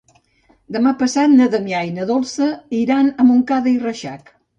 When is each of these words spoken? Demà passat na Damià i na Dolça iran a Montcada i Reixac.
Demà 0.77 0.93
passat 1.01 1.29
na 1.33 1.47
Damià 1.55 1.81
i 1.89 1.91
na 1.97 2.07
Dolça 2.11 2.47
iran 2.79 3.13
a 3.21 3.27
Montcada 3.29 3.71
i 3.73 3.75
Reixac. 3.85 4.33